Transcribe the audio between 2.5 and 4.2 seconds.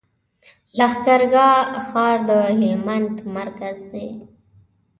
هلمند مرکز دی.